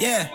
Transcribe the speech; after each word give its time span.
Yeah. 0.00 0.28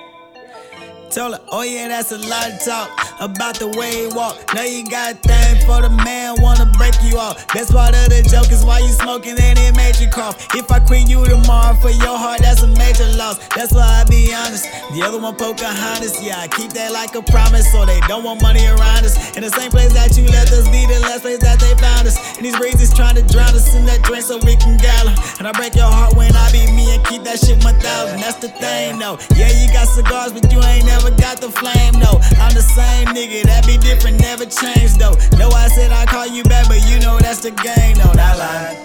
Told 1.09 1.33
her, 1.35 1.41
oh 1.51 1.63
yeah, 1.63 1.87
that's 1.87 2.11
a 2.11 2.17
lot 2.17 2.51
of 2.51 2.59
talk 2.63 3.06
about 3.19 3.57
the 3.59 3.67
way 3.77 4.05
he 4.05 4.07
walk. 4.13 4.37
Now 4.53 4.63
you 4.63 4.85
got 4.85 5.17
thing 5.23 5.65
for 5.65 5.81
the 5.81 5.89
man, 5.89 6.35
wanna 6.41 6.65
break 6.77 6.93
you 7.03 7.17
off. 7.17 7.47
That's 7.53 7.71
part 7.71 7.95
of 7.95 8.09
the 8.09 8.21
joke 8.21 8.51
is 8.51 8.63
why 8.63 8.79
you 8.79 8.93
smoking, 8.93 9.35
then 9.35 9.57
it 9.57 9.75
made 9.75 9.97
you 9.97 10.09
cough. 10.09 10.37
If 10.53 10.71
I 10.71 10.79
quit 10.79 11.09
you 11.09 11.25
tomorrow 11.25 11.75
for 11.75 11.89
your 11.89 12.17
heart, 12.17 12.41
that's 12.41 12.61
a 12.61 12.67
major 12.67 13.09
loss. 13.17 13.39
That's 13.55 13.73
why 13.73 13.85
I 13.85 14.03
be 14.05 14.33
honest. 14.33 14.65
The 14.93 15.01
other 15.03 15.19
one 15.19 15.35
Pocahontas, 15.35 16.21
yeah, 16.23 16.39
I 16.39 16.47
keep 16.47 16.73
that 16.73 16.91
like 16.91 17.15
a 17.15 17.21
promise, 17.21 17.71
so 17.71 17.85
they 17.85 17.99
don't 18.07 18.23
want 18.23 18.41
money 18.41 18.65
around 18.65 19.05
us. 19.05 19.35
In 19.35 19.43
the 19.43 19.49
same 19.49 19.71
place 19.71 19.93
that 19.93 20.17
you 20.17 20.25
left 20.29 20.51
us, 20.51 20.67
be 20.69 20.85
the 20.85 20.99
last 21.01 21.21
place 21.21 21.39
that 21.39 21.59
they 21.59 21.73
found 21.81 22.07
us. 22.07 22.17
And 22.37 22.45
these 22.45 22.57
breezes 22.57 22.93
trying 22.93 23.15
to 23.15 23.23
drown 23.23 23.53
us 23.53 23.73
in 23.75 23.85
that 23.85 24.03
drink 24.03 24.23
so 24.23 24.37
we 24.45 24.55
can 24.55 24.77
gallop. 24.77 25.17
And 25.39 25.47
I 25.47 25.51
break 25.53 25.75
your 25.75 25.89
heart 25.89 26.15
when 26.15 26.35
I 26.35 26.51
be 26.51 26.65
me 26.71 26.93
and 26.93 27.03
keep 27.05 27.23
that 27.23 27.39
shit 27.39 27.63
1000. 27.63 28.19
That's 28.19 28.37
the 28.37 28.49
thing, 28.49 28.99
though. 28.99 29.17
Yeah, 29.35 29.49
you 29.49 29.71
got 29.73 29.87
cigars, 29.87 30.33
but 30.33 30.51
you 30.51 30.61
ain't 30.63 30.85
never 30.85 31.11
got 31.11 31.41
the 31.41 31.49
flame, 31.49 31.97
no. 31.99 32.21
I'm 32.37 32.53
the 32.53 32.61
same 32.61 33.06
nigga, 33.13 33.43
that 33.43 33.65
be 33.65 33.77
different, 33.77 34.19
never 34.19 34.45
changed, 34.45 34.99
though. 34.99 35.15
No, 35.37 35.49
I 35.49 35.67
said 35.67 35.91
I 35.91 36.05
call 36.05 36.27
you 36.27 36.43
back, 36.43 36.67
but 36.67 36.81
you 36.89 36.99
know 36.99 37.17
that's 37.19 37.41
the 37.41 37.51
game, 37.51 37.97
no. 37.97 38.11
That 38.13 38.37
line. 38.37 38.77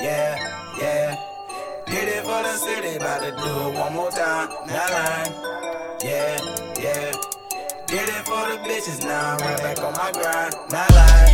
Yeah, 0.00 0.36
yeah. 0.80 1.16
Did 1.86 2.08
it 2.08 2.22
for 2.22 2.42
the 2.42 2.56
city, 2.56 2.96
about 2.96 3.22
to 3.22 3.30
do 3.30 3.68
it 3.68 3.74
one 3.74 3.92
more 3.94 4.10
time. 4.10 4.48
That 4.66 4.90
line. 4.90 5.32
Yeah, 6.04 6.38
yeah. 6.80 7.12
Did 7.86 8.08
it 8.08 8.24
for 8.24 8.46
the 8.48 8.58
bitches, 8.62 9.02
now 9.04 9.34
I'm 9.34 9.38
right 9.38 9.58
back 9.58 9.78
on 9.82 9.92
my 9.94 10.12
grind. 10.12 10.54
Not 10.70 10.90
lie. 10.92 11.29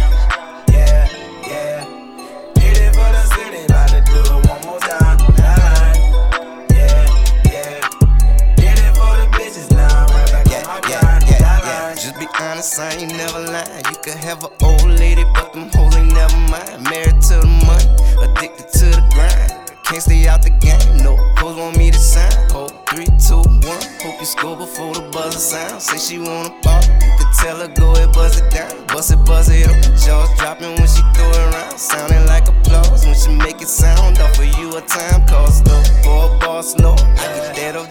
I 12.79 12.93
ain't 12.93 13.13
never 13.13 13.41
lying. 13.41 13.85
You 13.89 13.97
could 14.05 14.21
have 14.21 14.45
an 14.45 14.51
old 14.61 14.85
lady, 15.01 15.25
but 15.33 15.53
them 15.55 15.71
hoes 15.73 15.97
ain't 15.97 16.13
never 16.13 16.37
mine. 16.53 16.83
Married 16.85 17.23
to 17.23 17.41
the 17.41 17.49
money, 17.65 17.89
addicted 18.21 18.69
to 18.69 18.87
the 18.93 19.03
grind. 19.15 19.73
Can't 19.85 20.03
stay 20.03 20.29
out 20.29 20.43
the 20.43 20.51
game, 20.51 20.99
no. 20.99 21.17
Hoes 21.39 21.57
want 21.57 21.79
me 21.79 21.91
to 21.91 21.99
sign. 21.99 22.31
Hold 22.51 22.75
three, 22.91 23.09
two, 23.17 23.41
one. 23.65 23.81
Hope 24.05 24.21
you 24.21 24.27
score 24.27 24.57
before 24.59 24.93
the 24.93 25.09
buzzer 25.11 25.39
sound. 25.39 25.81
Say 25.81 25.97
she 25.97 26.19
wanna 26.19 26.53
ball, 26.63 26.83
you 27.01 27.13
could 27.17 27.33
tell 27.41 27.57
her 27.57 27.69
go 27.69 27.93
ahead, 27.93 28.13
buzz 28.13 28.41
it 28.41 28.51
down. 28.51 28.69
Buzz 28.89 29.11
it, 29.11 29.25
buzz 29.25 29.49
it 29.49 29.67
up. 29.69 29.77
Jaws 29.97 30.29
dropping 30.37 30.77
when 30.77 30.89
she 30.89 31.01
throw 31.17 31.31
it 31.31 31.55
around. 31.55 31.79
Sounding 31.79 32.27
like 32.27 32.47
applause 32.49 33.07
when 33.07 33.15
she 33.15 33.31
make 33.31 33.63
it 33.63 33.69
sound. 33.69 34.19
Offer 34.19 34.45
you 34.45 34.77
a 34.77 34.83
time 34.83 35.27
cost 35.27 35.65
though. 35.65 35.83
For 36.05 36.29
a 36.29 36.39
boss, 36.41 36.77
no. 36.77 36.93
I 36.93 37.25
get 37.41 37.57
that 37.57 37.77
off 37.77 37.89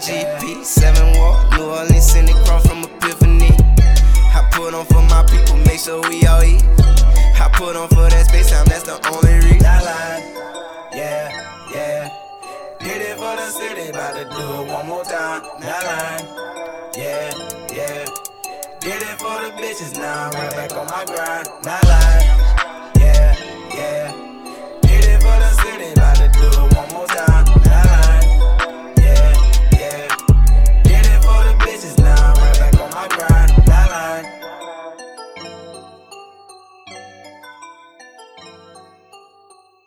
people, 5.46 5.64
make 5.64 5.80
sure 5.80 6.00
we 6.08 6.26
all 6.26 6.42
eat. 6.42 6.62
I 7.38 7.50
put 7.52 7.76
on 7.76 7.88
for 7.88 8.08
that 8.08 8.26
space 8.26 8.50
time, 8.50 8.66
that's 8.66 8.82
the 8.84 8.96
only 9.08 9.34
reason. 9.34 9.58
That 9.58 9.84
line. 9.84 10.22
Yeah, 10.92 11.30
yeah. 11.72 12.08
Did 12.80 13.02
it 13.02 13.16
for 13.16 13.36
the 13.36 13.50
city, 13.50 13.90
about 13.90 14.16
to 14.16 14.24
do 14.24 14.62
it 14.62 14.72
one 14.72 14.86
more 14.86 15.04
time. 15.04 15.42
Line. 15.42 16.26
Yeah, 16.96 17.30
yeah. 17.72 18.04
Did 18.80 19.02
it 19.02 19.18
for 19.18 19.36
the 19.42 19.52
bitches, 19.60 19.96
now 19.96 20.26
I'm 20.26 20.32
right 20.32 20.50
back 20.50 20.72
on 20.76 20.86
my 20.86 21.04
grind. 21.04 21.48
Not. 21.64 22.45